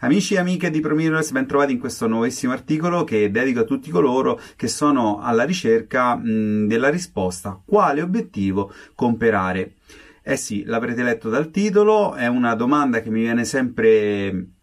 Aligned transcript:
Amici 0.00 0.34
e 0.34 0.38
amiche 0.38 0.70
di 0.70 0.78
ProMirrorless, 0.78 1.32
ben 1.32 1.48
trovati 1.48 1.72
in 1.72 1.80
questo 1.80 2.06
nuovissimo 2.06 2.52
articolo 2.52 3.02
che 3.02 3.32
dedico 3.32 3.60
a 3.60 3.64
tutti 3.64 3.90
coloro 3.90 4.40
che 4.54 4.68
sono 4.68 5.18
alla 5.20 5.42
ricerca 5.42 6.14
mh, 6.14 6.68
della 6.68 6.88
risposta 6.88 7.60
quale 7.64 8.00
obiettivo 8.00 8.72
comprare. 8.94 9.72
Eh 10.22 10.36
sì, 10.36 10.62
l'avrete 10.62 11.02
letto 11.02 11.28
dal 11.28 11.50
titolo, 11.50 12.14
è 12.14 12.28
una 12.28 12.54
domanda 12.54 13.00
che 13.00 13.10
mi 13.10 13.22
viene 13.22 13.44
sempre 13.44 14.57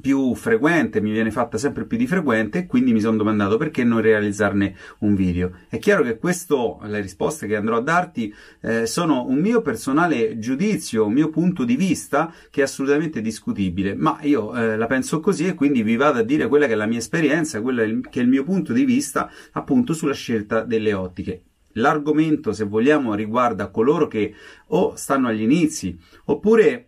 più 0.00 0.34
frequente, 0.34 1.00
mi 1.00 1.10
viene 1.10 1.30
fatta 1.30 1.58
sempre 1.58 1.84
più 1.84 1.96
di 1.96 2.06
frequente 2.06 2.58
e 2.58 2.66
quindi 2.66 2.92
mi 2.92 3.00
sono 3.00 3.16
domandato 3.16 3.56
perché 3.56 3.84
non 3.84 4.00
realizzarne 4.00 4.74
un 5.00 5.14
video. 5.14 5.52
È 5.68 5.78
chiaro 5.78 6.02
che 6.02 6.18
questo, 6.18 6.80
le 6.84 7.00
risposte 7.00 7.46
che 7.46 7.56
andrò 7.56 7.76
a 7.76 7.80
darti, 7.80 8.32
eh, 8.60 8.86
sono 8.86 9.26
un 9.26 9.38
mio 9.38 9.62
personale 9.62 10.38
giudizio, 10.38 11.06
un 11.06 11.12
mio 11.12 11.30
punto 11.30 11.64
di 11.64 11.76
vista 11.76 12.32
che 12.50 12.60
è 12.60 12.64
assolutamente 12.64 13.20
discutibile, 13.20 13.94
ma 13.94 14.18
io 14.22 14.54
eh, 14.54 14.76
la 14.76 14.86
penso 14.86 15.20
così 15.20 15.46
e 15.46 15.54
quindi 15.54 15.82
vi 15.82 15.96
vado 15.96 16.18
a 16.18 16.22
dire 16.22 16.48
quella 16.48 16.66
che 16.66 16.72
è 16.72 16.76
la 16.76 16.86
mia 16.86 16.98
esperienza, 16.98 17.60
quella 17.60 17.84
che 17.84 18.20
è 18.20 18.22
il 18.22 18.28
mio 18.28 18.44
punto 18.44 18.72
di 18.72 18.84
vista 18.84 19.30
appunto 19.52 19.92
sulla 19.92 20.14
scelta 20.14 20.62
delle 20.62 20.92
ottiche. 20.92 21.42
L'argomento, 21.72 22.52
se 22.52 22.64
vogliamo, 22.64 23.14
riguarda 23.14 23.68
coloro 23.68 24.08
che 24.08 24.34
o 24.68 24.96
stanno 24.96 25.28
agli 25.28 25.42
inizi 25.42 25.96
oppure 26.24 26.87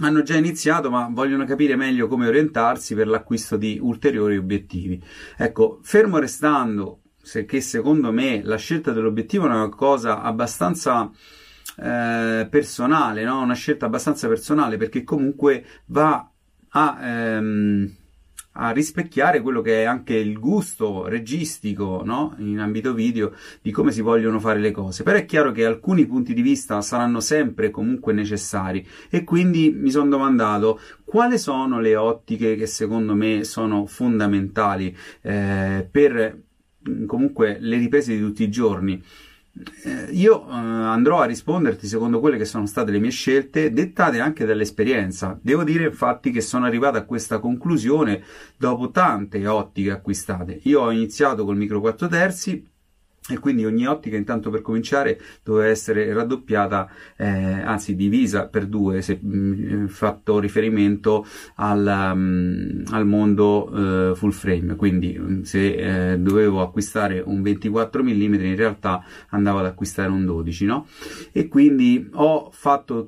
hanno 0.00 0.22
già 0.22 0.36
iniziato 0.36 0.90
ma 0.90 1.08
vogliono 1.10 1.44
capire 1.44 1.76
meglio 1.76 2.08
come 2.08 2.26
orientarsi 2.26 2.94
per 2.94 3.06
l'acquisto 3.06 3.56
di 3.56 3.78
ulteriori 3.80 4.36
obiettivi. 4.36 5.02
Ecco, 5.36 5.80
fermo 5.82 6.18
restando 6.18 7.00
che 7.46 7.60
secondo 7.60 8.12
me 8.12 8.40
la 8.42 8.56
scelta 8.56 8.92
dell'obiettivo 8.92 9.44
è 9.44 9.48
una 9.48 9.68
cosa 9.68 10.22
abbastanza 10.22 11.10
eh, 11.76 12.46
personale, 12.50 13.24
no? 13.24 13.42
una 13.42 13.54
scelta 13.54 13.86
abbastanza 13.86 14.26
personale 14.26 14.76
perché 14.76 15.04
comunque 15.04 15.64
va 15.86 16.28
a 16.70 16.98
ehm, 17.00 17.96
a 18.52 18.70
rispecchiare 18.70 19.40
quello 19.40 19.60
che 19.60 19.82
è 19.82 19.84
anche 19.84 20.14
il 20.14 20.38
gusto 20.38 21.06
registico 21.06 22.02
no? 22.04 22.34
in 22.38 22.58
ambito 22.58 22.92
video 22.92 23.32
di 23.62 23.70
come 23.70 23.92
si 23.92 24.00
vogliono 24.00 24.40
fare 24.40 24.58
le 24.58 24.72
cose. 24.72 25.02
Però 25.02 25.16
è 25.16 25.24
chiaro 25.24 25.52
che 25.52 25.64
alcuni 25.64 26.06
punti 26.06 26.34
di 26.34 26.42
vista 26.42 26.80
saranno 26.82 27.20
sempre 27.20 27.70
comunque 27.70 28.12
necessari 28.12 28.86
e 29.08 29.24
quindi 29.24 29.70
mi 29.70 29.90
sono 29.90 30.08
domandato 30.08 30.80
quali 31.04 31.38
sono 31.38 31.80
le 31.80 31.96
ottiche 31.96 32.56
che 32.56 32.66
secondo 32.66 33.14
me 33.14 33.44
sono 33.44 33.86
fondamentali 33.86 34.96
eh, 35.22 35.86
per 35.90 36.38
comunque 37.06 37.58
le 37.60 37.76
riprese 37.76 38.14
di 38.14 38.20
tutti 38.20 38.42
i 38.42 38.50
giorni. 38.50 39.02
Eh, 39.84 40.12
io 40.12 40.46
eh, 40.46 40.52
andrò 40.52 41.20
a 41.20 41.26
risponderti 41.26 41.86
secondo 41.86 42.20
quelle 42.20 42.36
che 42.36 42.44
sono 42.44 42.66
state 42.66 42.90
le 42.90 42.98
mie 43.00 43.10
scelte, 43.10 43.72
dettate 43.72 44.20
anche 44.20 44.44
dall'esperienza. 44.44 45.38
Devo 45.42 45.64
dire 45.64 45.84
infatti 45.84 46.30
che 46.30 46.40
sono 46.40 46.66
arrivato 46.66 46.98
a 46.98 47.04
questa 47.04 47.38
conclusione 47.40 48.22
dopo 48.56 48.90
tante 48.90 49.46
ottiche 49.46 49.90
acquistate. 49.90 50.60
Io 50.64 50.80
ho 50.80 50.90
iniziato 50.90 51.44
col 51.44 51.56
micro 51.56 51.80
4 51.80 52.08
terzi 52.08 52.64
e 53.30 53.38
quindi 53.38 53.64
ogni 53.64 53.86
ottica 53.86 54.16
intanto 54.16 54.50
per 54.50 54.62
cominciare 54.62 55.20
doveva 55.42 55.68
essere 55.68 56.12
raddoppiata 56.12 56.88
eh, 57.16 57.26
anzi 57.26 57.94
divisa 57.94 58.46
per 58.46 58.66
due 58.66 59.02
se 59.02 59.18
mh, 59.20 59.28
mm, 59.28 59.86
fatto 59.86 60.38
riferimento 60.38 61.26
al, 61.56 62.12
um, 62.14 62.82
al 62.90 63.06
mondo 63.06 63.70
uh, 63.70 64.14
full 64.14 64.30
frame 64.30 64.76
quindi 64.76 65.16
mm, 65.18 65.42
se 65.42 66.12
eh, 66.12 66.18
dovevo 66.18 66.60
acquistare 66.60 67.22
un 67.24 67.42
24 67.42 68.02
mm 68.02 68.34
in 68.34 68.56
realtà 68.56 69.04
andavo 69.30 69.58
ad 69.58 69.66
acquistare 69.66 70.10
un 70.10 70.24
12 70.24 70.64
no? 70.64 70.86
e 71.32 71.48
quindi 71.48 72.08
ho 72.12 72.50
fatto 72.52 73.06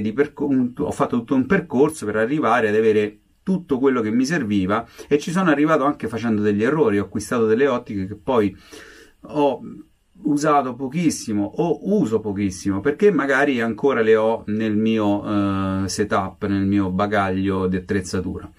di 0.00 0.12
percorsi 0.12 0.72
ho 0.78 0.90
fatto 0.90 1.18
tutto 1.18 1.34
un 1.34 1.46
percorso 1.46 2.06
per 2.06 2.16
arrivare 2.16 2.68
ad 2.68 2.74
avere 2.74 3.18
tutto 3.44 3.78
quello 3.78 4.00
che 4.00 4.10
mi 4.10 4.24
serviva 4.24 4.86
e 5.06 5.18
ci 5.18 5.30
sono 5.30 5.50
arrivato 5.50 5.84
anche 5.84 6.08
facendo 6.08 6.42
degli 6.42 6.64
errori, 6.64 6.98
ho 6.98 7.04
acquistato 7.04 7.46
delle 7.46 7.68
ottiche 7.68 8.06
che 8.06 8.16
poi 8.16 8.56
ho 9.26 9.60
usato 10.22 10.74
pochissimo 10.74 11.44
o 11.56 11.78
uso 11.98 12.20
pochissimo 12.20 12.80
perché 12.80 13.10
magari 13.10 13.60
ancora 13.60 14.00
le 14.00 14.16
ho 14.16 14.44
nel 14.46 14.76
mio 14.76 15.22
uh, 15.22 15.86
setup, 15.86 16.46
nel 16.46 16.66
mio 16.66 16.90
bagaglio 16.90 17.66
di 17.66 17.76
attrezzatura. 17.76 18.50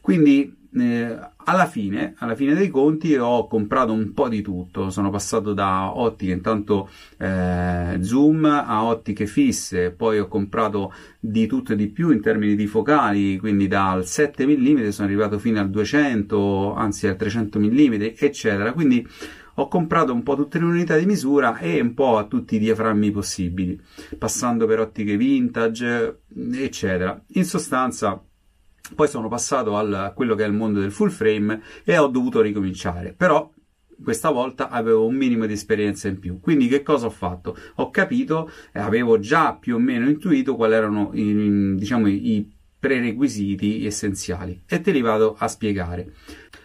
Quindi 0.00 0.62
eh, 0.76 1.18
alla 1.36 1.66
fine, 1.66 2.14
alla 2.18 2.34
fine 2.34 2.54
dei 2.54 2.68
conti 2.68 3.14
ho 3.14 3.46
comprato 3.46 3.92
un 3.92 4.12
po' 4.12 4.28
di 4.28 4.42
tutto, 4.42 4.90
sono 4.90 5.08
passato 5.08 5.52
da 5.54 5.96
ottiche 5.96 6.32
intanto 6.32 6.90
eh, 7.18 7.98
zoom 8.00 8.44
a 8.44 8.84
ottiche 8.84 9.26
fisse, 9.26 9.92
poi 9.92 10.18
ho 10.18 10.26
comprato 10.26 10.92
di 11.20 11.46
tutto 11.46 11.72
e 11.72 11.76
di 11.76 11.88
più 11.88 12.10
in 12.10 12.20
termini 12.20 12.56
di 12.56 12.66
focali, 12.66 13.38
quindi 13.38 13.68
dal 13.68 14.04
7 14.04 14.46
mm 14.46 14.88
sono 14.88 15.06
arrivato 15.06 15.38
fino 15.38 15.60
al 15.60 15.70
200, 15.70 16.74
anzi 16.74 17.06
al 17.06 17.16
300 17.16 17.58
mm, 17.58 17.92
eccetera. 18.18 18.72
Quindi 18.72 19.06
ho 19.54 19.68
comprato 19.68 20.12
un 20.12 20.22
po' 20.22 20.36
tutte 20.36 20.58
le 20.58 20.64
unità 20.64 20.96
di 20.96 21.06
misura 21.06 21.58
e 21.58 21.80
un 21.80 21.94
po' 21.94 22.18
a 22.18 22.24
tutti 22.24 22.56
i 22.56 22.58
diaframmi 22.58 23.10
possibili, 23.10 23.80
passando 24.18 24.66
per 24.66 24.80
ottiche 24.80 25.16
vintage, 25.16 26.22
eccetera. 26.52 27.22
In 27.28 27.44
sostanza, 27.44 28.22
poi 28.94 29.08
sono 29.08 29.28
passato 29.28 29.76
a 29.76 30.10
quello 30.10 30.34
che 30.34 30.44
è 30.44 30.46
il 30.46 30.52
mondo 30.52 30.80
del 30.80 30.92
full 30.92 31.10
frame 31.10 31.62
e 31.84 31.96
ho 31.98 32.08
dovuto 32.08 32.40
ricominciare. 32.40 33.14
Però 33.16 33.50
questa 34.02 34.30
volta 34.30 34.68
avevo 34.68 35.06
un 35.06 35.14
minimo 35.14 35.46
di 35.46 35.52
esperienza 35.52 36.08
in 36.08 36.18
più. 36.18 36.40
Quindi 36.40 36.68
che 36.68 36.82
cosa 36.82 37.06
ho 37.06 37.10
fatto? 37.10 37.56
Ho 37.76 37.90
capito 37.90 38.50
e 38.72 38.80
avevo 38.80 39.18
già 39.18 39.54
più 39.54 39.76
o 39.76 39.78
meno 39.78 40.08
intuito 40.08 40.56
quali 40.56 40.74
erano 40.74 41.10
i, 41.14 41.74
diciamo, 41.76 42.08
i 42.08 42.50
prerequisiti 42.78 43.86
essenziali 43.86 44.62
e 44.66 44.80
te 44.80 44.90
li 44.90 45.00
vado 45.00 45.34
a 45.38 45.48
spiegare. 45.48 46.12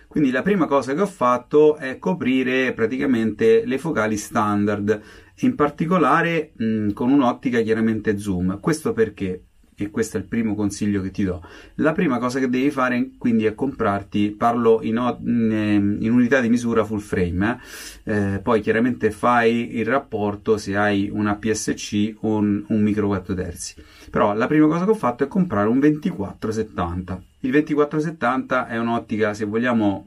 Quindi 0.09 0.31
la 0.31 0.41
prima 0.41 0.65
cosa 0.65 0.93
che 0.93 1.01
ho 1.01 1.05
fatto 1.05 1.77
è 1.77 1.99
coprire 1.99 2.73
praticamente 2.73 3.63
le 3.65 3.77
focali 3.77 4.17
standard, 4.17 5.01
in 5.41 5.55
particolare 5.55 6.51
mh, 6.57 6.91
con 6.93 7.11
un'ottica 7.11 7.61
chiaramente 7.61 8.17
zoom. 8.17 8.59
Questo 8.59 8.91
perché? 8.91 9.48
E 9.83 9.89
questo 9.89 10.17
è 10.17 10.19
il 10.19 10.25
primo 10.25 10.55
consiglio 10.55 11.01
che 11.01 11.11
ti 11.11 11.23
do. 11.23 11.43
La 11.75 11.91
prima 11.91 12.17
cosa 12.17 12.39
che 12.39 12.49
devi 12.49 12.71
fare 12.71 13.11
quindi 13.17 13.45
è 13.45 13.55
comprarti, 13.55 14.31
parlo 14.31 14.81
in, 14.81 14.95
in, 15.25 15.97
in 15.99 16.11
unità 16.11 16.39
di 16.41 16.49
misura 16.49 16.83
full 16.83 16.99
frame, 16.99 17.61
eh? 18.05 18.35
Eh, 18.35 18.39
poi 18.39 18.61
chiaramente 18.61 19.11
fai 19.11 19.77
il 19.77 19.85
rapporto 19.85 20.57
se 20.57 20.75
hai 20.75 21.09
una 21.11 21.35
PSC 21.35 22.15
o 22.21 22.37
un, 22.37 22.63
un 22.67 22.81
micro 22.81 23.07
4 23.07 23.33
terzi. 23.33 23.75
Però 24.09 24.33
la 24.33 24.47
prima 24.47 24.67
cosa 24.67 24.85
che 24.85 24.91
ho 24.91 24.95
fatto 24.95 25.23
è 25.23 25.27
comprare 25.27 25.67
un 25.67 25.79
2470. 25.79 27.23
Il 27.41 27.51
2470 27.51 28.67
è 28.67 28.77
un'ottica, 28.77 29.33
se 29.33 29.45
vogliamo, 29.45 30.05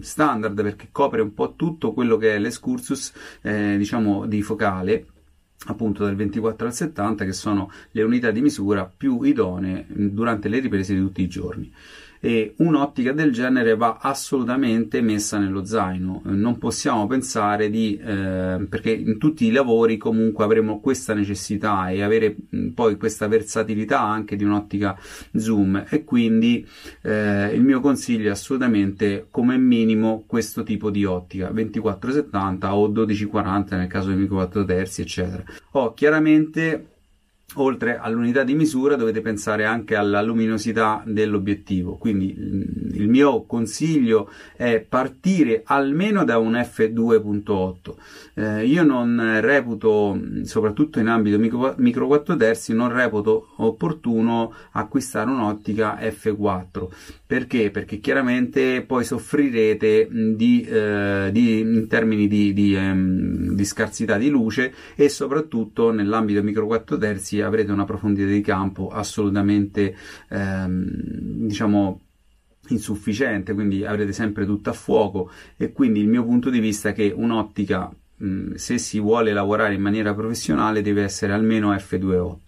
standard 0.00 0.60
perché 0.60 0.88
copre 0.90 1.20
un 1.20 1.32
po' 1.34 1.54
tutto 1.54 1.92
quello 1.92 2.16
che 2.16 2.34
è 2.34 2.38
l'escursus, 2.38 3.12
eh, 3.42 3.76
diciamo, 3.76 4.26
di 4.26 4.42
focale 4.42 5.06
appunto 5.66 6.04
dal 6.04 6.14
24 6.14 6.66
al 6.66 6.74
70 6.74 7.24
che 7.24 7.32
sono 7.32 7.70
le 7.92 8.02
unità 8.02 8.30
di 8.30 8.40
misura 8.40 8.84
più 8.84 9.22
idonee 9.22 9.86
durante 9.88 10.48
le 10.48 10.58
riprese 10.58 10.94
di 10.94 11.00
tutti 11.00 11.22
i 11.22 11.28
giorni 11.28 11.72
e 12.24 12.54
un'ottica 12.56 13.12
del 13.12 13.32
genere 13.32 13.76
va 13.76 13.98
assolutamente 14.00 15.02
messa 15.02 15.36
nello 15.36 15.66
zaino. 15.66 16.22
Non 16.24 16.56
possiamo 16.56 17.06
pensare 17.06 17.68
di, 17.68 17.98
eh, 17.98 18.64
perché 18.66 18.92
in 18.92 19.18
tutti 19.18 19.44
i 19.44 19.50
lavori 19.50 19.98
comunque 19.98 20.42
avremo 20.42 20.80
questa 20.80 21.12
necessità 21.12 21.90
e 21.90 22.02
avere 22.02 22.34
mh, 22.48 22.68
poi 22.68 22.96
questa 22.96 23.28
versatilità 23.28 24.00
anche 24.00 24.36
di 24.36 24.44
un'ottica 24.44 24.98
zoom 25.36 25.84
e 25.86 26.02
quindi 26.04 26.66
eh, 27.02 27.48
il 27.52 27.62
mio 27.62 27.80
consiglio 27.80 28.28
è 28.28 28.32
assolutamente 28.32 29.26
come 29.30 29.58
minimo 29.58 30.24
questo 30.26 30.62
tipo 30.62 30.88
di 30.88 31.04
ottica 31.04 31.48
2470 31.48 32.74
o 32.74 32.86
1240 32.86 33.76
nel 33.76 33.86
caso 33.86 34.08
del 34.08 34.16
micro 34.16 34.36
4 34.36 34.64
terzi 34.64 35.02
eccetera. 35.02 35.44
Ho 35.72 35.92
chiaramente 35.92 36.93
oltre 37.54 37.98
all'unità 37.98 38.42
di 38.42 38.54
misura 38.54 38.96
dovete 38.96 39.20
pensare 39.20 39.64
anche 39.64 39.94
alla 39.94 40.22
luminosità 40.22 41.02
dell'obiettivo. 41.06 41.96
Quindi 41.96 42.34
il 42.36 43.08
mio 43.08 43.44
consiglio 43.44 44.30
è 44.56 44.80
partire 44.80 45.62
almeno 45.64 46.24
da 46.24 46.38
un 46.38 46.52
f2.8 46.52 47.94
eh, 48.34 48.66
io 48.66 48.82
non 48.82 49.38
reputo 49.40 50.20
soprattutto 50.42 50.98
in 50.98 51.06
ambito 51.06 51.38
micro, 51.38 51.74
micro 51.78 52.06
4 52.08 52.36
terzi 52.36 52.74
non 52.74 52.92
reputo 52.92 53.54
opportuno 53.58 54.52
acquistare 54.72 55.30
un'ottica 55.30 55.98
f4 56.00 56.88
perché? 57.26 57.70
Perché 57.70 57.98
chiaramente 57.98 58.82
poi 58.82 59.02
soffrirete 59.02 60.08
di, 60.36 60.62
eh, 60.62 61.30
di, 61.32 61.60
in 61.60 61.86
termini 61.88 62.28
di, 62.28 62.52
di, 62.52 62.76
ehm, 62.76 63.54
di, 63.54 63.64
scarsità 63.64 64.18
di 64.18 64.28
luce 64.28 64.72
e 64.94 65.08
soprattutto 65.08 65.90
nell'ambito 65.90 66.42
micro 66.42 66.66
4 66.66 66.98
terzi 66.98 67.40
avrete 67.44 67.72
una 67.72 67.84
profondità 67.84 68.30
di 68.30 68.40
campo 68.40 68.88
assolutamente 68.88 69.96
ehm, 70.28 71.46
diciamo 71.46 72.00
insufficiente, 72.68 73.52
quindi 73.52 73.84
avrete 73.84 74.12
sempre 74.12 74.46
tutto 74.46 74.70
a 74.70 74.72
fuoco. 74.72 75.30
E 75.56 75.72
quindi 75.72 76.00
il 76.00 76.08
mio 76.08 76.24
punto 76.24 76.50
di 76.50 76.60
vista 76.60 76.90
è 76.90 76.92
che 76.92 77.12
un'ottica 77.14 77.90
se 78.54 78.78
si 78.78 79.00
vuole 79.00 79.32
lavorare 79.32 79.74
in 79.74 79.82
maniera 79.82 80.14
professionale 80.14 80.82
deve 80.82 81.02
essere 81.02 81.32
almeno 81.32 81.74
f2.8 81.74 82.38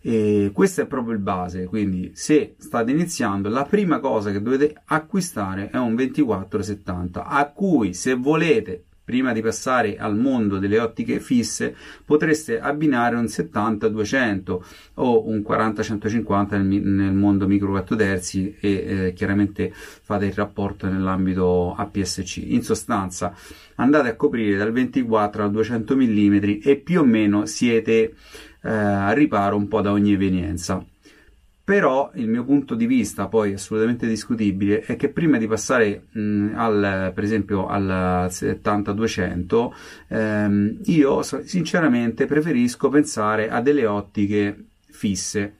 e 0.00 0.50
questo 0.52 0.82
è 0.82 0.86
proprio 0.86 1.12
il 1.12 1.20
base, 1.20 1.66
quindi 1.66 2.12
se 2.14 2.54
state 2.58 2.90
iniziando 2.90 3.48
la 3.48 3.64
prima 3.64 3.98
cosa 3.98 4.30
che 4.30 4.40
dovete 4.40 4.80
acquistare 4.86 5.70
è 5.70 5.76
un 5.76 5.94
2470 5.96 7.24
a 7.26 7.50
cui 7.50 7.94
se 7.94 8.14
volete 8.14 8.84
prima 9.08 9.32
di 9.32 9.40
passare 9.40 9.96
al 9.96 10.18
mondo 10.18 10.58
delle 10.58 10.78
ottiche 10.78 11.18
fisse 11.18 11.74
potreste 12.04 12.60
abbinare 12.60 13.16
un 13.16 13.24
70-200 13.24 14.58
o 14.96 15.26
un 15.26 15.38
40-150 15.38 16.60
nel, 16.60 17.14
mondo 17.14 17.46
micro 17.46 17.70
4 17.70 17.96
terzi 17.96 18.54
e 18.60 18.68
eh, 18.70 19.12
chiaramente 19.14 19.72
fate 19.72 20.26
il 20.26 20.34
rapporto 20.34 20.90
nell'ambito 20.90 21.74
APS-C. 21.74 22.36
In 22.48 22.62
sostanza 22.62 23.34
andate 23.76 24.10
a 24.10 24.14
coprire 24.14 24.58
dal 24.58 24.72
24 24.72 25.42
al 25.42 25.52
200 25.52 25.96
mm 25.96 26.58
e 26.62 26.76
più 26.76 27.00
o 27.00 27.04
meno 27.04 27.46
siete 27.46 28.12
eh, 28.62 28.68
a 28.70 29.12
riparo 29.12 29.56
un 29.56 29.68
po' 29.68 29.80
da 29.80 29.90
ogni 29.90 30.12
evenienza. 30.12 30.84
Però 31.68 32.10
il 32.14 32.28
mio 32.28 32.44
punto 32.44 32.74
di 32.74 32.86
vista, 32.86 33.28
poi 33.28 33.52
assolutamente 33.52 34.06
discutibile, 34.06 34.80
è 34.80 34.96
che 34.96 35.10
prima 35.10 35.36
di 35.36 35.46
passare 35.46 36.06
mh, 36.12 36.52
al, 36.54 37.12
per 37.14 37.22
esempio 37.22 37.66
al 37.66 38.28
70-200, 38.30 39.70
ehm, 40.08 40.78
io 40.86 41.20
sinceramente 41.22 42.24
preferisco 42.24 42.88
pensare 42.88 43.50
a 43.50 43.60
delle 43.60 43.84
ottiche 43.84 44.68
fisse. 44.88 45.56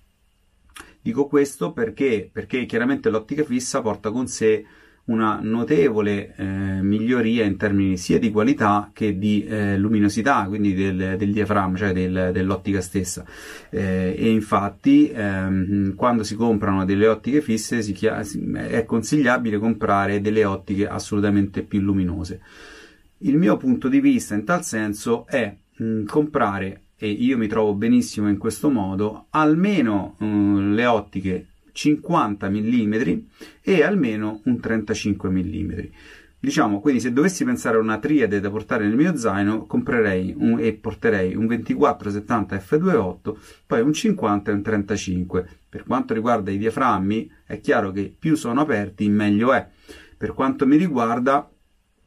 Dico 1.03 1.27
questo 1.27 1.73
perché, 1.73 2.31
perché 2.33 2.65
chiaramente 2.65 3.11
l'ottica 3.11 3.45
fissa 3.45 3.83
porta 3.83 4.11
con 4.11 4.29
sé 4.29 4.65
una 5.09 5.39
notevole 5.43 6.35
eh, 6.37 6.45
miglioria 6.45 7.45
in 7.45 7.57
termini 7.57 7.97
sia 7.97 8.19
di 8.19 8.31
qualità 8.31 8.91
che 8.93 9.19
di 9.19 9.45
eh, 9.45 9.77
luminosità, 9.79 10.45
quindi 10.47 10.75
del, 10.75 11.17
del 11.17 11.33
diaframma, 11.33 11.77
cioè 11.77 11.93
del, 11.93 12.31
dell'ottica 12.33 12.81
stessa. 12.81 13.25
Eh, 13.71 14.15
e 14.17 14.31
infatti, 14.31 15.11
ehm, 15.11 15.95
quando 15.95 16.23
si 16.25 16.35
comprano 16.35 16.85
delle 16.85 17.07
ottiche 17.07 17.41
fisse, 17.41 17.81
chia- 17.93 18.21
è 18.21 18.85
consigliabile 18.85 19.59
comprare 19.59 20.21
delle 20.21 20.45
ottiche 20.45 20.87
assolutamente 20.87 21.63
più 21.63 21.81
luminose. 21.81 22.41
Il 23.19 23.37
mio 23.37 23.57
punto 23.57 23.89
di 23.89 24.01
vista 24.01 24.35
in 24.35 24.45
tal 24.45 24.63
senso 24.63 25.27
è 25.27 25.55
mh, 25.77 26.05
comprare, 26.05 26.83
e 26.99 27.09
io 27.09 27.39
mi 27.39 27.47
trovo 27.47 27.75
benissimo 27.75 28.29
in 28.29 28.37
questo 28.37 28.69
modo, 28.69 29.27
almeno 29.31 30.17
mh, 30.19 30.75
le 30.75 30.87
ottiche 30.87 31.47
50 31.79 32.51
mm 32.51 32.95
e 33.63 33.85
almeno 33.85 34.41
un 34.47 34.59
35 34.59 35.31
mm. 35.31 35.73
Diciamo, 36.41 36.81
quindi 36.81 37.01
se 37.01 37.13
dovessi 37.13 37.45
pensare 37.45 37.77
a 37.77 37.81
una 37.81 37.99
triade 37.99 38.41
da 38.41 38.51
portare 38.51 38.85
nel 38.85 38.97
mio 38.97 39.17
zaino, 39.17 39.65
comprerei 39.67 40.35
un, 40.37 40.59
e 40.59 40.73
porterei 40.73 41.37
un 41.37 41.47
2470 41.47 42.57
f2.8, 42.57 43.37
poi 43.67 43.81
un 43.81 43.93
50 43.93 44.51
e 44.51 44.55
un 44.55 44.63
35. 44.63 45.49
Per 45.69 45.85
quanto 45.85 46.15
riguarda 46.15 46.51
i 46.51 46.59
diaframmi, 46.59 47.31
è 47.47 47.61
chiaro 47.61 47.93
che 47.93 48.13
più 48.17 48.35
sono 48.35 48.61
aperti, 48.61 49.09
meglio 49.09 49.53
è. 49.53 49.65
Per 50.17 50.35
quanto 50.35 50.67
mi 50.67 50.77
riguarda, 50.77 51.49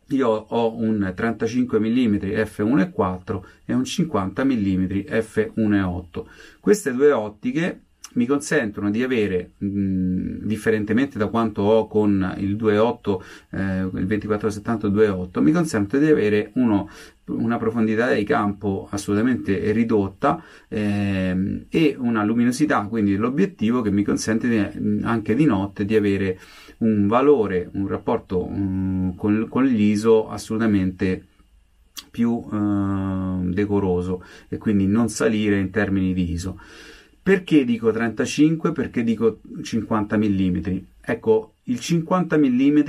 io 0.08 0.28
ho 0.28 0.76
un 0.78 1.14
35 1.16 1.80
mm 1.80 2.16
f1.4 2.16 3.42
e 3.66 3.74
un 3.74 3.86
50 3.86 4.44
mm 4.44 4.86
f1.8. 5.08 6.26
Queste 6.60 6.94
due 6.94 7.12
ottiche 7.12 7.84
mi 8.14 8.26
consentono 8.26 8.90
di 8.90 9.04
avere, 9.04 9.52
mh, 9.58 10.46
differentemente 10.46 11.18
da 11.18 11.28
quanto 11.28 11.62
ho 11.62 11.88
con 11.88 12.36
il 12.38 12.56
2.8, 12.56 13.20
eh, 13.52 13.80
il 13.82 14.06
2470 14.08 14.88
2.8, 14.88 15.42
mi 15.42 15.52
consentono 15.52 16.04
di 16.04 16.10
avere 16.10 16.52
uno, 16.56 16.90
una 17.26 17.58
profondità 17.58 18.12
di 18.14 18.24
campo 18.24 18.88
assolutamente 18.92 19.72
ridotta 19.72 20.44
eh, 20.68 21.66
e 21.70 21.96
una 21.98 22.24
luminosità, 22.24 22.82
quindi 22.84 23.12
dell'obiettivo, 23.12 23.82
che 23.82 23.92
mi 23.92 24.04
consente 24.04 24.48
di, 24.48 25.04
anche 25.04 25.36
di 25.36 25.46
notte 25.46 25.86
di 25.86 25.96
avere 25.96 26.40
un 26.80 27.08
valore, 27.08 27.70
un 27.74 27.88
rapporto 27.88 28.44
um, 28.44 29.16
con, 29.16 29.48
con 29.50 29.66
l'ISO 29.66 30.30
assolutamente 30.30 31.26
più 32.10 32.44
eh, 32.52 33.54
decoroso 33.54 34.24
e 34.50 34.58
quindi 34.58 34.88
non 34.88 35.10
salire 35.10 35.60
in 35.60 35.70
termini 35.70 36.14
di 36.14 36.32
ISO. 36.32 36.60
Perché 37.24 37.64
dico 37.66 37.92
35? 37.92 38.72
Perché 38.72 39.04
dico 39.04 39.42
50 39.62 40.18
mm? 40.18 40.58
Ecco, 41.02 41.54
il 41.64 41.80
50 41.80 42.38
mm 42.38 42.80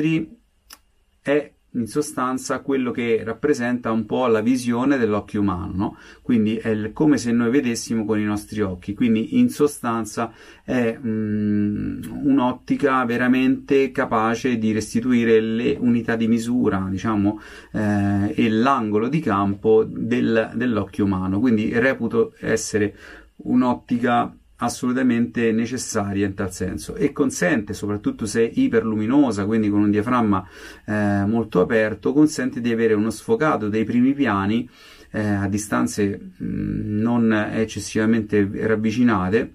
è 1.20 1.52
in 1.75 1.87
sostanza 1.87 2.61
quello 2.61 2.90
che 2.90 3.23
rappresenta 3.25 3.90
un 3.90 4.05
po' 4.05 4.26
la 4.26 4.40
visione 4.40 4.99
dell'occhio 4.99 5.40
umano, 5.40 5.73
no? 5.75 5.96
quindi 6.20 6.56
è 6.56 6.93
come 6.93 7.17
se 7.17 7.32
noi 7.32 7.50
vedessimo 7.50 8.05
con 8.05 8.19
i 8.19 8.25
nostri 8.25 8.61
occhi, 8.61 8.93
quindi 8.93 9.38
in 9.38 9.49
sostanza 9.49 10.32
è 10.64 10.99
mm, 10.99 12.02
un'ottica 12.25 13.05
veramente 13.06 13.90
capace 13.90 14.58
di 14.58 14.73
restituire 14.73 15.40
le 15.40 15.76
unità 15.81 16.14
di 16.14 16.29
misura, 16.29 16.87
diciamo, 16.90 17.40
eh, 17.73 18.34
e 18.34 18.50
l'angolo 18.50 19.08
di 19.08 19.20
campo 19.20 19.84
del, 19.84 20.50
dell'occhio 20.55 21.06
umano, 21.06 21.40
quindi 21.40 21.73
reputo 21.73 22.34
essere 22.40 22.94
un'ottica 23.44 24.34
assolutamente 24.56 25.50
necessaria 25.52 26.26
in 26.26 26.34
tal 26.34 26.52
senso 26.52 26.94
e 26.94 27.12
consente, 27.12 27.74
soprattutto 27.74 28.26
se 28.26 28.42
iperluminosa, 28.42 29.44
quindi 29.44 29.68
con 29.68 29.80
un 29.80 29.90
diaframma 29.90 30.46
eh, 30.86 31.24
molto 31.26 31.60
aperto, 31.60 32.12
consente 32.12 32.60
di 32.60 32.70
avere 32.70 32.94
uno 32.94 33.10
sfocato 33.10 33.68
dei 33.68 33.84
primi 33.84 34.14
piani 34.14 34.68
eh, 35.10 35.20
a 35.20 35.48
distanze 35.48 36.32
mh, 36.36 36.44
non 36.46 37.32
eccessivamente 37.32 38.48
ravvicinate 38.52 39.54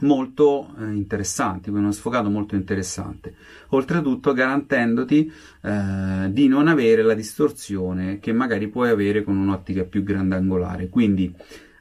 molto 0.00 0.72
eh, 0.78 0.92
interessanti, 0.92 1.70
quindi 1.70 1.80
uno 1.80 1.92
sfocato 1.92 2.30
molto 2.30 2.54
interessante, 2.54 3.34
oltretutto 3.70 4.32
garantendoti 4.32 5.32
eh, 5.62 6.28
di 6.30 6.46
non 6.46 6.68
avere 6.68 7.02
la 7.02 7.14
distorsione 7.14 8.20
che 8.20 8.32
magari 8.32 8.68
puoi 8.68 8.90
avere 8.90 9.24
con 9.24 9.36
un'ottica 9.36 9.82
più 9.82 10.04
grandangolare. 10.04 10.88
Quindi, 10.88 11.34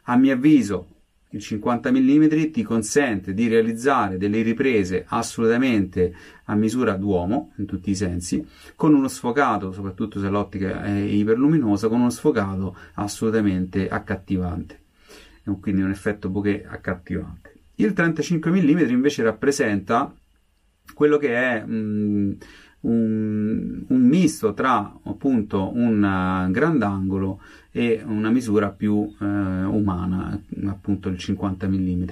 a 0.10 0.16
mio 0.16 0.34
avviso, 0.34 0.88
il 1.32 1.42
50 1.42 1.92
mm 1.92 2.52
ti 2.52 2.64
consente 2.64 3.34
di 3.34 3.48
realizzare 3.48 4.18
delle 4.18 4.42
riprese 4.42 5.04
assolutamente 5.08 6.16
a 6.46 6.56
misura 6.56 6.94
d'uomo 6.94 7.52
in 7.58 7.66
tutti 7.66 7.90
i 7.90 7.96
sensi 7.96 8.46
con 8.76 8.94
uno 8.94 9.08
sfocato 9.10 9.72
soprattutto 9.72 10.20
se 10.20 10.30
l'ottica 10.30 10.84
è 10.84 10.98
iperluminosa 10.98 11.90
con 11.90 12.00
uno 12.00 12.10
sfocato 12.10 12.76
assolutamente 12.94 13.90
accattivante. 13.90 14.82
Quindi 15.62 15.82
un 15.82 15.92
effetto 15.92 16.28
bokeh 16.30 16.66
accattivante. 16.68 17.54
Il 17.76 17.94
35 17.94 18.52
mm 18.52 18.90
invece 18.90 19.24
rappresenta 19.24 20.14
quello 20.94 21.18
che 21.18 21.34
è 21.34 21.64
mh, 21.64 22.38
un, 22.82 23.84
un, 23.88 24.02
misto 24.02 24.54
tra 24.54 25.00
appunto 25.04 25.72
un 25.74 26.02
uh, 26.04 26.52
grandangolo 26.52 27.40
e 27.72 28.02
una 28.06 28.30
misura 28.30 28.70
più 28.70 29.14
eh, 29.22 29.26
umana, 29.26 30.40
appunto 30.66 31.10
il 31.10 31.18
50 31.18 31.68
mm. 31.68 32.04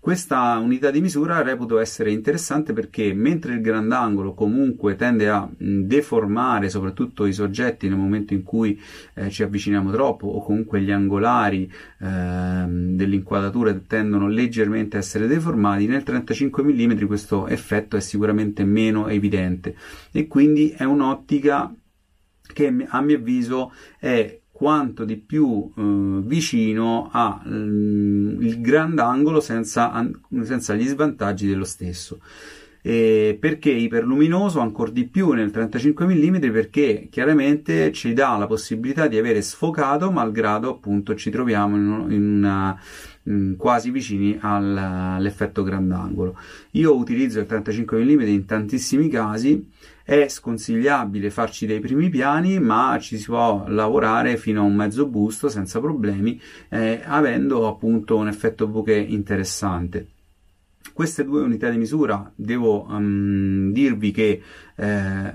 Questa 0.00 0.56
unità 0.56 0.90
di 0.90 1.02
misura 1.02 1.42
reputo 1.42 1.78
essere 1.78 2.10
interessante 2.10 2.72
perché 2.72 3.12
mentre 3.12 3.52
il 3.52 3.60
grandangolo 3.60 4.32
comunque 4.32 4.96
tende 4.96 5.28
a 5.28 5.46
deformare 5.58 6.70
soprattutto 6.70 7.26
i 7.26 7.34
soggetti 7.34 7.86
nel 7.86 7.98
momento 7.98 8.32
in 8.32 8.42
cui 8.42 8.80
eh, 9.12 9.28
ci 9.28 9.42
avviciniamo 9.42 9.92
troppo 9.92 10.26
o 10.26 10.42
comunque 10.42 10.80
gli 10.80 10.90
angolari 10.90 11.70
eh, 11.98 12.64
dell'inquadratura 12.66 13.74
tendono 13.74 14.26
leggermente 14.26 14.96
a 14.96 15.00
essere 15.00 15.26
deformati, 15.26 15.86
nel 15.86 16.02
35 16.02 16.62
mm 16.62 17.04
questo 17.04 17.46
effetto 17.46 17.98
è 17.98 18.00
sicuramente 18.00 18.64
meno 18.64 19.06
evidente. 19.06 19.76
E 20.12 20.26
quindi 20.28 20.70
è 20.70 20.84
un'ottica 20.84 21.74
che 22.54 22.86
a 22.88 23.00
mio 23.02 23.16
avviso 23.16 23.70
è 23.98 24.40
quanto 24.60 25.06
di 25.06 25.16
più 25.16 25.72
eh, 25.74 25.82
vicino 26.22 27.08
al 27.10 27.40
mm, 27.48 28.60
grandangolo 28.60 29.40
senza, 29.40 29.90
senza 30.42 30.74
gli 30.74 30.86
svantaggi 30.86 31.46
dello 31.46 31.64
stesso. 31.64 32.20
E 32.82 33.38
perché 33.40 33.70
iperluminoso 33.70 34.60
ancora 34.60 34.90
di 34.90 35.06
più 35.06 35.30
nel 35.30 35.50
35 35.50 36.04
mm 36.04 36.52
perché 36.52 37.08
chiaramente 37.10 37.90
ci 37.92 38.12
dà 38.12 38.36
la 38.36 38.46
possibilità 38.46 39.06
di 39.06 39.16
avere 39.16 39.40
sfocato 39.40 40.10
malgrado 40.10 40.68
appunto 40.70 41.14
ci 41.14 41.30
troviamo 41.30 41.76
in 41.76 42.22
una, 42.36 42.78
in, 43.24 43.54
quasi 43.56 43.90
vicini 43.90 44.38
al, 44.40 44.76
all'effetto 44.76 45.62
grandangolo. 45.62 46.36
Io 46.72 46.96
utilizzo 46.96 47.40
il 47.40 47.46
35 47.46 48.02
mm 48.02 48.20
in 48.20 48.44
tantissimi 48.44 49.08
casi. 49.08 49.68
È 50.02 50.26
sconsigliabile 50.26 51.30
farci 51.30 51.66
dei 51.66 51.78
primi 51.78 52.08
piani 52.08 52.58
ma 52.58 52.98
ci 53.00 53.16
si 53.16 53.26
può 53.26 53.64
lavorare 53.68 54.36
fino 54.36 54.60
a 54.60 54.64
un 54.64 54.74
mezzo 54.74 55.06
busto 55.06 55.48
senza 55.48 55.78
problemi 55.78 56.40
eh, 56.68 57.00
avendo 57.04 57.68
appunto 57.68 58.16
un 58.16 58.26
effetto 58.26 58.66
bokeh 58.66 58.96
interessante. 58.96 60.08
Queste 60.92 61.24
due 61.24 61.42
unità 61.42 61.70
di 61.70 61.76
misura 61.76 62.30
devo 62.34 62.86
um, 62.88 63.70
dirvi 63.70 64.10
che 64.10 64.42
eh, 64.74 65.34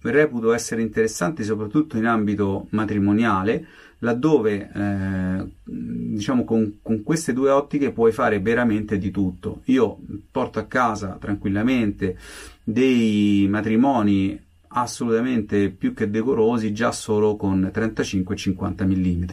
reputo 0.00 0.52
essere 0.52 0.82
interessanti 0.82 1.44
soprattutto 1.44 1.96
in 1.96 2.06
ambito 2.06 2.66
matrimoniale 2.70 3.66
laddove 4.04 4.70
eh, 4.72 5.46
diciamo 5.64 6.44
con, 6.44 6.78
con, 6.82 7.02
queste 7.02 7.32
due 7.32 7.50
ottiche 7.50 7.90
puoi 7.90 8.12
fare 8.12 8.38
veramente 8.38 8.98
di 8.98 9.10
tutto. 9.10 9.62
Io 9.64 9.98
porto 10.30 10.58
a 10.58 10.66
casa 10.66 11.16
tranquillamente 11.18 12.16
dei 12.62 13.46
matrimoni 13.48 14.40
assolutamente 14.74 15.70
più 15.70 15.94
che 15.94 16.10
decorosi 16.10 16.72
già 16.72 16.92
solo 16.92 17.36
con 17.36 17.70
35 17.72 18.36
50 18.36 18.84
mm. 18.84 19.24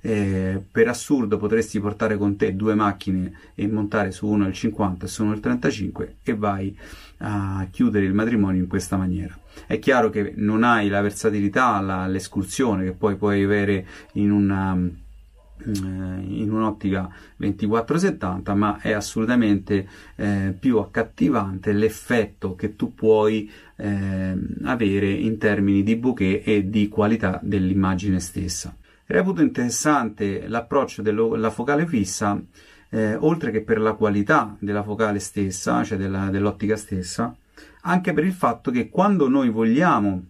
Eh, 0.00 0.62
per 0.70 0.86
assurdo 0.86 1.38
potresti 1.38 1.80
portare 1.80 2.16
con 2.16 2.36
te 2.36 2.54
due 2.54 2.74
macchine 2.74 3.32
e 3.54 3.66
montare 3.66 4.12
su 4.12 4.28
uno 4.28 4.46
il 4.46 4.52
50 4.52 5.06
e 5.06 5.08
su 5.08 5.24
uno 5.24 5.32
il 5.32 5.40
35 5.40 6.16
e 6.22 6.34
vai 6.36 6.76
a 7.18 7.66
chiudere 7.70 8.04
il 8.04 8.14
matrimonio 8.14 8.62
in 8.62 8.68
questa 8.68 8.96
maniera. 8.96 9.36
È 9.66 9.78
chiaro 9.78 10.08
che 10.08 10.34
non 10.36 10.62
hai 10.62 10.88
la 10.88 11.00
versatilità, 11.00 11.80
la, 11.80 12.06
l'escursione 12.06 12.84
che 12.84 12.92
poi 12.92 13.16
puoi 13.16 13.42
avere 13.42 13.86
in 14.12 14.30
una 14.30 14.78
in 15.66 16.48
un'ottica 16.50 17.08
2470 17.36 18.54
ma 18.54 18.78
è 18.80 18.92
assolutamente 18.92 19.88
eh, 20.16 20.54
più 20.58 20.78
accattivante 20.78 21.72
l'effetto 21.72 22.54
che 22.54 22.76
tu 22.76 22.94
puoi 22.94 23.50
eh, 23.76 24.36
avere 24.64 25.10
in 25.10 25.38
termini 25.38 25.82
di 25.82 25.96
bokeh 25.96 26.42
e 26.42 26.68
di 26.68 26.88
qualità 26.88 27.38
dell'immagine 27.42 28.20
stessa. 28.20 28.74
Reputo 29.06 29.40
interessante 29.42 30.46
l'approccio 30.48 31.02
della 31.02 31.50
focale 31.50 31.86
fissa 31.86 32.40
eh, 32.90 33.14
oltre 33.14 33.50
che 33.50 33.62
per 33.62 33.80
la 33.80 33.94
qualità 33.94 34.56
della 34.58 34.82
focale 34.82 35.18
stessa 35.18 35.82
cioè 35.84 35.98
dell'ottica 35.98 36.76
stessa 36.76 37.34
anche 37.82 38.12
per 38.12 38.24
il 38.24 38.32
fatto 38.32 38.70
che 38.70 38.88
quando 38.88 39.28
noi 39.28 39.50
vogliamo 39.50 40.24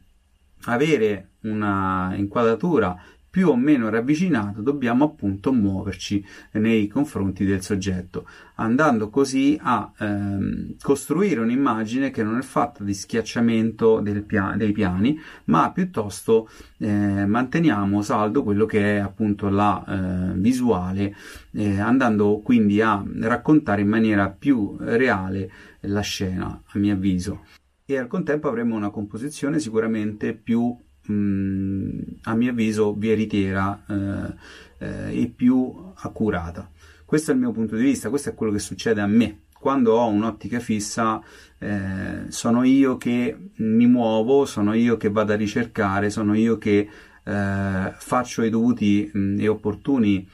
avere 0.64 1.30
una 1.42 2.12
inquadratura 2.16 3.00
più 3.38 3.50
o 3.50 3.57
meno 3.57 3.88
ravvicinato 3.88 4.62
dobbiamo 4.62 5.04
appunto 5.04 5.52
muoverci 5.52 6.26
nei 6.54 6.88
confronti 6.88 7.45
del 7.45 7.62
soggetto 7.62 8.26
andando 8.57 9.11
così 9.11 9.57
a 9.62 9.92
ehm, 9.97 10.75
costruire 10.83 11.38
un'immagine 11.38 12.11
che 12.11 12.25
non 12.25 12.37
è 12.37 12.42
fatta 12.42 12.83
di 12.83 12.92
schiacciamento 12.92 14.02
pia- 14.26 14.54
dei 14.57 14.73
piani 14.73 15.16
ma 15.45 15.71
piuttosto 15.71 16.50
eh, 16.78 16.88
manteniamo 17.26 18.02
saldo 18.02 18.42
quello 18.42 18.66
che 18.66 18.97
è 18.97 18.99
appunto 18.99 19.49
la 19.49 19.85
eh, 19.87 20.33
visuale 20.35 21.14
eh, 21.52 21.78
andando 21.78 22.40
quindi 22.42 22.80
a 22.80 23.00
raccontare 23.21 23.83
in 23.83 23.88
maniera 23.88 24.30
più 24.30 24.76
reale 24.80 25.49
la 25.83 26.00
scena 26.00 26.61
a 26.66 26.78
mio 26.80 26.95
avviso. 26.95 27.45
E 27.85 27.97
al 27.97 28.09
contempo 28.09 28.49
avremo 28.49 28.75
una 28.75 28.90
composizione 28.90 29.61
sicuramente 29.61 30.35
più 30.35 30.76
mh, 31.12 32.00
a 32.23 32.35
mio 32.35 32.50
avviso 32.50 32.95
veritiera 32.97 33.85
eh, 33.88 34.35
eh, 34.79 35.23
e 35.23 35.33
più 35.35 35.93
accurata. 35.95 36.71
Questo 37.05 37.31
è 37.31 37.35
il 37.35 37.41
mio 37.41 37.53
punto 37.53 37.77
di 37.77 37.83
vista, 37.83 38.11
questo 38.11 38.31
è 38.31 38.35
quello 38.35 38.53
che 38.53 38.59
succede 38.59 39.00
a 39.00 39.07
me. 39.07 39.41
Quando 39.59 39.95
ho 39.95 40.07
un'ottica 40.09 40.61
fissa 40.61 41.21
eh, 41.59 42.27
sono 42.29 42.62
io 42.62 42.97
che 42.97 43.37
mi 43.57 43.87
muovo, 43.87 44.45
sono 44.45 44.73
io 44.75 44.97
che 44.97 45.11
vado 45.11 45.33
a 45.33 45.37
ricercare, 45.37 46.11
sono 46.11 46.35
io 46.35 46.59
che 46.59 46.88
eh, 47.25 47.93
faccio 47.97 48.43
i 48.43 48.50
dovuti 48.50 49.11
mh, 49.12 49.41
e 49.41 49.49
opportuni 49.49 50.29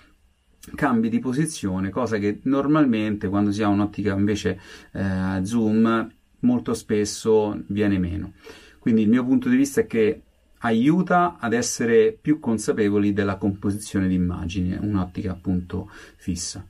cambi 0.74 1.08
di 1.08 1.18
posizione, 1.20 1.90
cosa 1.90 2.18
che 2.18 2.40
normalmente 2.44 3.28
quando 3.28 3.52
si 3.52 3.62
ha 3.62 3.68
un'ottica 3.68 4.14
invece 4.14 4.60
eh, 4.92 5.40
zoom 5.42 6.12
molto 6.40 6.74
spesso 6.74 7.62
viene 7.68 7.98
meno. 7.98 8.32
Quindi 8.78 9.02
il 9.02 9.08
mio 9.08 9.24
punto 9.24 9.48
di 9.48 9.56
vista 9.56 9.80
è 9.80 9.86
che 9.86 10.22
aiuta 10.64 11.36
ad 11.38 11.52
essere 11.52 12.16
più 12.18 12.40
consapevoli 12.40 13.12
della 13.12 13.36
composizione 13.36 14.08
di 14.08 14.14
immagini, 14.14 14.76
un'ottica 14.80 15.32
appunto 15.32 15.90
fissa. 16.16 16.66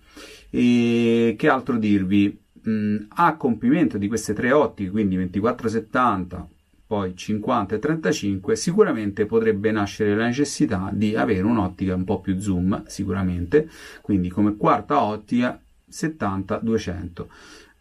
E 0.51 1.35
che 1.39 1.49
altro 1.49 1.77
dirvi? 1.79 2.41
Mm, 2.69 2.97
a 3.09 3.37
compimento 3.37 3.99
di 3.99 4.09
queste 4.09 4.33
tre 4.33 4.51
ottiche, 4.51 4.91
quindi 4.91 5.17
24-70, 5.19 6.45
poi 6.87 7.15
50 7.15 7.75
e 7.75 7.79
35, 7.79 8.57
sicuramente 8.57 9.27
potrebbe 9.27 9.71
nascere 9.71 10.17
la 10.17 10.27
necessità 10.27 10.91
di 10.93 11.15
avere 11.15 11.43
un'ottica 11.43 11.95
un 11.95 12.05
po' 12.05 12.21
più 12.21 12.39
zoom, 12.39 12.85
sicuramente, 12.87 13.69
quindi 14.01 14.29
come 14.29 14.57
quarta 14.57 15.03
ottica 15.03 15.61
70-200 15.91 17.27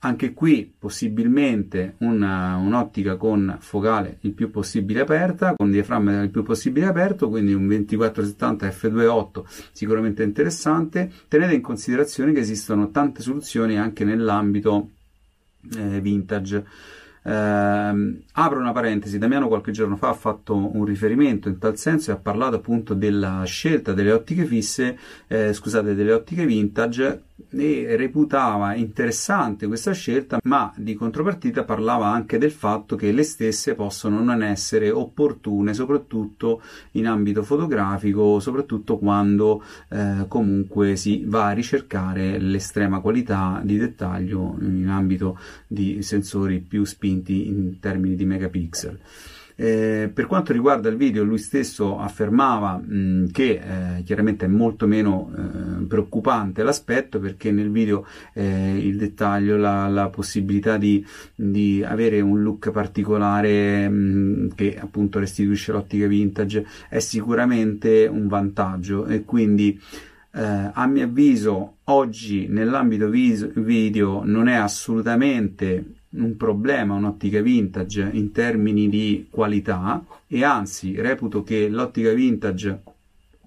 anche 0.06 0.34
qui 0.34 0.72
possibilmente 0.78 1.96
una, 2.00 2.58
un'ottica 2.58 3.16
con 3.16 3.58
focale 3.60 4.18
il 4.22 4.32
più 4.32 4.52
possibile 4.52 5.02
aperta, 5.02 5.54
con 5.56 5.72
diaframma 5.72 6.22
il 6.22 6.30
più 6.30 6.44
possibile 6.44 6.88
aperto, 6.88 7.30
quindi 7.30 7.54
un 7.54 7.68
2470 7.68 8.68
f2.8 8.68 9.44
sicuramente 9.72 10.24
interessante. 10.24 11.12
Tenete 11.28 11.54
in 11.54 11.62
considerazione 11.62 12.34
che 12.34 12.40
esistono 12.40 12.92
tante 12.92 13.22
soluzioni 13.22 13.78
anche 13.78 14.04
nell'ambito 14.04 14.90
eh, 15.78 16.02
vintage. 16.02 16.66
Eh, 17.26 17.32
apro 17.32 18.60
una 18.60 18.74
parentesi, 18.74 19.18
Damiano 19.18 19.48
qualche 19.48 19.72
giorno 19.72 19.96
fa 19.96 20.10
ha 20.10 20.14
fatto 20.14 20.76
un 20.76 20.84
riferimento 20.84 21.48
in 21.48 21.58
tal 21.58 21.78
senso 21.78 22.12
e 22.12 22.16
ha 22.16 22.18
parlato 22.18 22.58
appunto 22.58 22.94
della 22.94 23.44
scelta 23.46 23.94
delle 23.94 24.12
ottiche 24.12 24.44
fisse, 24.44 24.98
eh, 25.28 25.54
scusate, 25.54 25.96
delle 25.96 26.12
ottiche 26.12 26.46
vintage 26.46 27.22
e 27.50 27.96
reputava 27.96 28.76
interessante 28.76 29.68
questa 29.68 29.92
scelta, 29.92 30.40
ma 30.44 30.74
di 30.76 30.94
contropartita 30.94 31.64
parlava 31.64 32.08
anche 32.08 32.38
del 32.38 32.52
fatto 32.52 32.96
che 32.96 33.12
le 33.12 33.24
stesse 33.24 33.76
possono 33.76 34.24
non 34.24 34.44
essere 34.44 34.90
opportune, 34.92 35.74
soprattutto 35.74 36.62
in 36.92 37.08
ambito 37.08 37.44
fotografico, 37.44 38.40
soprattutto 38.40 38.98
quando 38.98 39.64
eh, 39.90 40.26
comunque 40.28 40.96
si 40.96 41.24
va 41.26 41.48
a 41.48 41.52
ricercare 41.52 42.40
l'estrema 42.40 43.00
qualità 43.00 43.62
di 43.64 43.78
dettaglio 43.78 44.56
in 44.60 44.88
ambito 44.88 45.38
di 45.68 46.02
sensori 46.02 46.60
più 46.60 46.84
spinti 46.86 47.48
in 47.48 47.80
termini 47.80 48.16
di 48.16 48.26
megapixel. 48.26 49.00
Eh, 49.56 50.10
per 50.14 50.26
quanto 50.26 50.52
riguarda 50.52 50.90
il 50.90 50.96
video, 50.96 51.24
lui 51.24 51.38
stesso 51.38 52.00
affermava 52.00 52.78
mh, 52.78 53.32
che 53.32 53.62
eh, 53.98 54.04
chiaramente 54.04 54.46
è 54.46 54.48
molto 54.48 54.88
meno 54.88 55.32
eh, 55.36 55.86
preoccupante 55.86 56.64
l'aspetto 56.64 57.20
perché 57.20 57.52
nel 57.52 57.72
video 57.72 58.06
eh, 58.34 58.78
il 58.78 58.98
dettaglio, 58.98 59.58
la, 59.58 59.88
la 59.88 60.10
possibilità 60.10 60.78
di, 60.78 61.06
di, 61.36 61.84
avere 61.84 62.22
un 62.22 62.42
look 62.42 62.72
particolare 62.72 63.88
mh, 63.88 64.56
che 64.56 64.78
appunto 64.80 65.20
restituisce 65.20 65.72
l'ottica 65.72 66.08
vintage 66.08 66.66
è 66.90 67.00
sicuramente 67.00 68.08
un 68.08 68.28
vantaggio. 68.28 69.06
E 69.06 69.24
quindi 69.24 69.80
eh, 70.36 70.72
a 70.74 70.88
mio 70.88 71.04
avviso 71.04 71.78
oggi 71.86 72.48
nell'ambito 72.48 73.08
video 73.10 74.24
non 74.26 74.48
è 74.48 74.56
assolutamente 74.56 76.03
un 76.16 76.36
problema 76.36 76.96
un'ottica 76.96 77.42
vintage 77.42 78.10
in 78.14 78.32
termini 78.32 78.90
di 78.90 79.28
qualità 79.30 80.04
e 80.28 80.44
anzi 80.44 81.00
reputo 81.00 81.44
che 81.44 81.68
l'ottica 81.70 82.14
vintage 82.14 82.82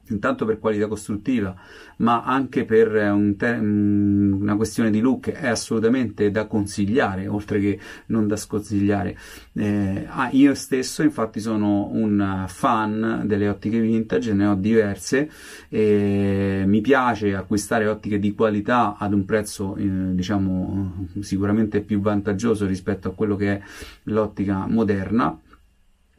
intanto 0.08 0.44
per 0.44 0.58
qualità 0.58 0.86
costruttiva, 0.86 1.54
ma 1.98 2.22
anche 2.24 2.64
per 2.64 2.94
un 3.12 3.36
te- 3.36 3.56
una 3.56 4.56
questione 4.56 4.90
di 4.90 5.00
look 5.00 5.30
è 5.30 5.48
assolutamente 5.48 6.30
da 6.30 6.46
consigliare, 6.46 7.26
oltre 7.26 7.60
che 7.60 7.78
non 8.06 8.26
da 8.26 8.36
sconsigliare. 8.36 9.16
Eh, 9.54 10.06
ah, 10.08 10.28
io 10.32 10.54
stesso, 10.54 11.02
infatti, 11.02 11.40
sono 11.40 11.88
un 11.92 12.44
fan 12.46 13.22
delle 13.24 13.48
ottiche 13.48 13.80
vintage, 13.80 14.32
ne 14.32 14.46
ho 14.46 14.54
diverse. 14.54 15.30
E 15.68 16.64
mi 16.66 16.80
piace 16.80 17.34
acquistare 17.34 17.86
ottiche 17.86 18.18
di 18.18 18.34
qualità 18.34 18.96
ad 18.98 19.12
un 19.12 19.24
prezzo, 19.24 19.76
eh, 19.76 20.14
diciamo, 20.14 21.08
sicuramente 21.20 21.80
più 21.80 22.00
vantaggioso 22.00 22.66
rispetto 22.66 23.08
a 23.08 23.14
quello 23.14 23.36
che 23.36 23.52
è 23.52 23.60
l'ottica 24.04 24.66
moderna 24.66 25.38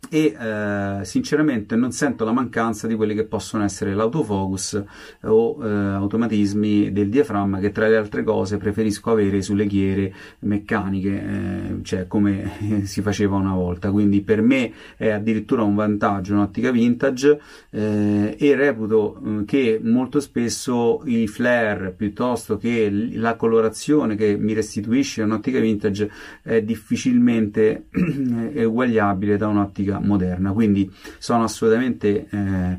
e 0.10 0.36
eh, 0.40 1.06
sinceramente 1.06 1.76
non 1.76 1.92
sento 1.92 2.24
la 2.24 2.32
mancanza 2.32 2.88
di 2.88 2.96
quelli 2.96 3.14
che 3.14 3.26
possono 3.26 3.64
essere 3.64 3.94
l'autofocus 3.94 4.84
o 5.24 5.58
eh, 5.64 5.68
automatismi 5.68 6.92
del 6.92 7.10
diaframma 7.10 7.60
che 7.60 7.72
tra 7.72 7.88
le 7.88 7.98
altre 7.98 8.24
cose 8.24 8.58
preferisco 8.58 9.12
avere 9.12 9.42
sulle 9.42 9.66
ghiere 9.66 10.14
meccaniche 10.40 11.10
eh, 11.10 11.84
cioè 11.84 12.08
come 12.08 12.84
si 12.86 13.02
faceva 13.02 13.36
una 13.36 13.54
volta. 13.54 13.92
Quindi 13.92 14.22
per 14.22 14.42
me 14.42 14.72
è 14.96 15.10
addirittura 15.10 15.64
un 15.64 15.76
vantaggio 15.76 16.34
un'ottica 16.34 16.72
vintage 16.72 17.40
eh, 17.70 18.36
e 18.38 18.56
reputo 18.56 19.20
eh, 19.24 19.46
che 19.46 19.80
molto 19.84 20.20
spesso 20.20 21.02
i 21.06 21.28
flare 21.28 21.92
piuttosto 21.92 22.58
che 22.58 22.90
la 23.14 23.36
colorazione 23.36 24.16
che 24.16 24.38
mi 24.38 24.54
restituisce 24.54 25.22
un'ottica 25.22 25.60
vintage 25.60 26.10
è 26.42 26.62
difficilmente 26.62 27.86
uguagliabile 27.92 29.38
da 29.38 29.48
un'ottica 29.48 29.97
moderna, 30.00 30.52
quindi 30.52 30.92
sono 31.18 31.44
assolutamente 31.44 32.28
eh, 32.30 32.78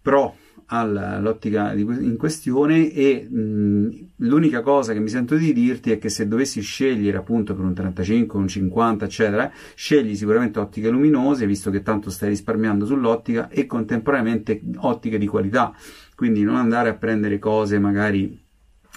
pro 0.00 0.36
all'ottica 0.72 1.72
in 1.74 2.16
questione 2.16 2.90
e 2.90 3.28
mh, 3.28 4.06
l'unica 4.16 4.62
cosa 4.62 4.92
che 4.92 5.00
mi 5.00 5.08
sento 5.08 5.36
di 5.36 5.52
dirti 5.52 5.90
è 5.90 5.98
che 5.98 6.08
se 6.08 6.26
dovessi 6.26 6.62
scegliere 6.62 7.18
appunto 7.18 7.54
per 7.54 7.64
un 7.64 7.74
35, 7.74 8.38
un 8.38 8.48
50 8.48 9.04
eccetera 9.04 9.52
scegli 9.74 10.16
sicuramente 10.16 10.58
ottiche 10.58 10.88
luminose 10.88 11.46
visto 11.46 11.70
che 11.70 11.82
tanto 11.82 12.10
stai 12.10 12.30
risparmiando 12.30 12.86
sull'ottica 12.86 13.48
e 13.48 13.66
contemporaneamente 13.66 14.62
ottiche 14.76 15.18
di 15.18 15.26
qualità. 15.26 15.74
Quindi 16.14 16.42
non 16.42 16.56
andare 16.56 16.88
a 16.88 16.94
prendere 16.94 17.38
cose 17.38 17.78
magari 17.78 18.40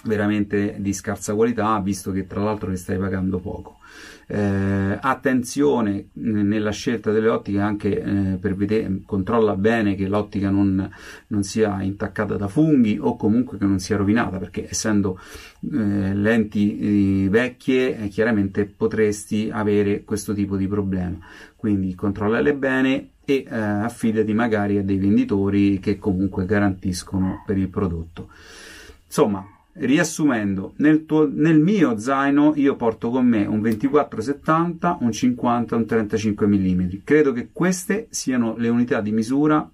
veramente 0.04 0.76
di 0.78 0.92
scarsa 0.92 1.34
qualità 1.34 1.78
visto 1.80 2.12
che 2.12 2.26
tra 2.26 2.42
l'altro 2.42 2.70
ne 2.70 2.76
stai 2.76 2.98
pagando 2.98 3.38
poco 3.38 3.78
eh, 4.28 4.98
attenzione 5.00 6.08
nella 6.14 6.70
scelta 6.70 7.12
delle 7.12 7.28
ottiche 7.28 7.60
anche 7.60 8.00
eh, 8.00 8.36
per 8.40 8.56
vedere, 8.56 9.02
controlla 9.06 9.54
bene 9.54 9.94
che 9.94 10.08
l'ottica 10.08 10.50
non, 10.50 10.90
non, 11.28 11.42
sia 11.44 11.80
intaccata 11.82 12.36
da 12.36 12.48
funghi 12.48 12.98
o 13.00 13.16
comunque 13.16 13.56
che 13.56 13.64
non 13.64 13.78
sia 13.78 13.96
rovinata 13.96 14.38
perché 14.38 14.68
essendo 14.68 15.18
eh, 15.72 16.14
lenti 16.14 17.24
eh, 17.24 17.28
vecchie 17.28 17.98
eh, 17.98 18.08
chiaramente 18.08 18.64
potresti 18.66 19.48
avere 19.52 20.02
questo 20.02 20.34
tipo 20.34 20.56
di 20.56 20.66
problema. 20.66 21.18
Quindi 21.54 21.94
controllale 21.94 22.54
bene 22.54 23.10
e 23.24 23.44
eh, 23.48 23.54
affidati 23.54 24.32
magari 24.34 24.78
a 24.78 24.82
dei 24.82 24.98
venditori 24.98 25.78
che 25.78 25.98
comunque 25.98 26.46
garantiscono 26.46 27.42
per 27.46 27.58
il 27.58 27.68
prodotto. 27.68 28.28
Insomma 29.06 29.55
Riassumendo, 29.78 30.72
nel, 30.78 31.04
tuo, 31.04 31.30
nel, 31.30 31.58
mio 31.58 31.98
zaino 31.98 32.54
io 32.56 32.76
porto 32.76 33.10
con 33.10 33.26
me 33.26 33.44
un 33.44 33.60
24-70, 33.60 34.96
un 35.00 35.12
50, 35.12 35.76
un 35.76 35.84
35 35.84 36.46
mm. 36.46 36.88
Credo 37.04 37.32
che 37.32 37.50
queste 37.52 38.06
siano 38.10 38.56
le 38.56 38.68
unità 38.68 39.00
di 39.00 39.12
misura 39.12 39.70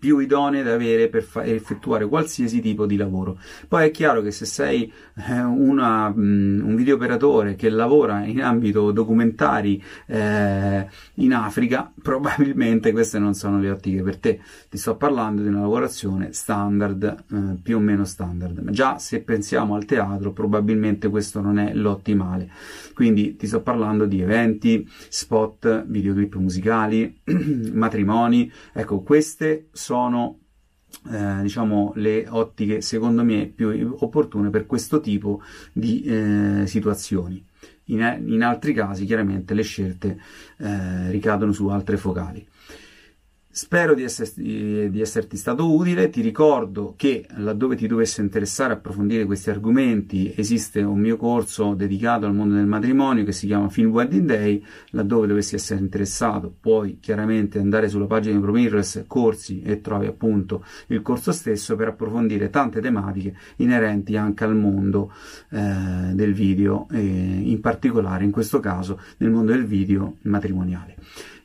più 0.00 0.18
idonee 0.18 0.62
da 0.62 0.72
avere 0.72 1.08
per 1.08 1.22
fa- 1.22 1.44
effettuare 1.44 2.08
qualsiasi 2.08 2.60
tipo 2.60 2.86
di 2.86 2.96
lavoro. 2.96 3.38
Poi 3.68 3.86
è 3.86 3.90
chiaro 3.90 4.22
che 4.22 4.30
se 4.30 4.46
sei 4.46 4.90
eh, 5.28 5.40
una, 5.42 6.06
um, 6.06 6.62
un 6.64 6.74
videooperatore 6.74 7.54
che 7.54 7.68
lavora 7.68 8.24
in 8.24 8.42
ambito 8.42 8.90
documentari 8.92 9.80
eh, 10.06 10.88
in 11.14 11.34
Africa, 11.34 11.92
probabilmente 12.00 12.92
queste 12.92 13.18
non 13.18 13.34
sono 13.34 13.60
le 13.60 13.70
ottiche 13.70 14.02
per 14.02 14.16
te. 14.16 14.40
Ti 14.70 14.78
sto 14.78 14.96
parlando 14.96 15.42
di 15.42 15.48
una 15.48 15.60
lavorazione 15.60 16.32
standard, 16.32 17.24
eh, 17.30 17.36
più 17.62 17.76
o 17.76 17.80
meno 17.80 18.04
standard. 18.04 18.58
Ma 18.58 18.70
già 18.70 18.98
se 18.98 19.20
pensiamo 19.20 19.74
al 19.74 19.84
teatro, 19.84 20.32
probabilmente 20.32 21.10
questo 21.10 21.42
non 21.42 21.58
è 21.58 21.74
l'ottimale. 21.74 22.48
Quindi 22.94 23.36
ti 23.36 23.46
sto 23.46 23.60
parlando 23.60 24.06
di 24.06 24.20
eventi, 24.22 24.88
spot, 25.08 25.84
videoclip 25.86 26.36
musicali, 26.36 27.20
matrimoni. 27.72 28.50
Ecco, 28.72 29.00
queste 29.00 29.68
sono 29.72 30.38
eh, 31.10 31.42
diciamo 31.42 31.92
le 31.96 32.26
ottiche 32.28 32.80
secondo 32.80 33.22
me 33.22 33.46
più 33.46 33.96
opportune 34.00 34.50
per 34.50 34.66
questo 34.66 35.00
tipo 35.00 35.42
di 35.72 36.02
eh, 36.02 36.66
situazioni. 36.66 37.44
In, 37.84 38.22
in, 38.26 38.42
altri 38.42 38.72
casi 38.72 39.04
chiaramente 39.04 39.52
le 39.54 39.62
scelte 39.62 40.18
eh, 40.58 41.10
ricadono 41.10 41.52
su 41.52 41.68
altre 41.68 41.96
focali. 41.96 42.46
Spero 43.52 43.94
di, 43.94 44.04
esserti, 44.04 44.88
di 44.90 45.00
esserti 45.00 45.36
stato 45.36 45.74
utile, 45.74 46.08
ti 46.08 46.20
ricordo 46.20 46.94
che 46.96 47.26
laddove 47.38 47.74
ti 47.74 47.88
dovesse 47.88 48.20
interessare 48.20 48.74
approfondire 48.74 49.24
questi 49.24 49.50
argomenti 49.50 50.32
esiste 50.36 50.82
un 50.82 51.00
mio 51.00 51.16
corso 51.16 51.74
dedicato 51.74 52.26
al 52.26 52.32
mondo 52.32 52.54
del 52.54 52.66
matrimonio 52.66 53.24
che 53.24 53.32
si 53.32 53.48
chiama 53.48 53.68
Film 53.68 53.90
Wedding 53.90 54.24
Day, 54.24 54.64
laddove 54.90 55.26
dovessi 55.26 55.56
essere 55.56 55.80
interessato 55.80 56.54
puoi 56.60 56.98
chiaramente 57.00 57.58
andare 57.58 57.88
sulla 57.88 58.06
pagina 58.06 58.36
di 58.36 58.40
ProMirrors 58.40 59.02
corsi 59.08 59.62
e 59.62 59.80
trovi 59.80 60.06
appunto 60.06 60.64
il 60.86 61.02
corso 61.02 61.32
stesso 61.32 61.74
per 61.74 61.88
approfondire 61.88 62.50
tante 62.50 62.80
tematiche 62.80 63.34
inerenti 63.56 64.16
anche 64.16 64.44
al 64.44 64.54
mondo 64.54 65.12
eh, 65.50 66.12
del 66.12 66.34
video, 66.34 66.86
e 66.92 67.00
in 67.00 67.60
particolare 67.60 68.22
in 68.22 68.30
questo 68.30 68.60
caso 68.60 69.00
nel 69.16 69.32
mondo 69.32 69.50
del 69.50 69.64
video 69.64 70.18
matrimoniale. 70.22 70.94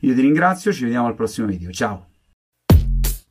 Io 0.00 0.14
ti 0.14 0.20
ringrazio, 0.20 0.72
ci 0.72 0.84
vediamo 0.84 1.06
al 1.08 1.14
prossimo 1.14 1.48
video. 1.48 1.70
Ciao! 1.72 1.95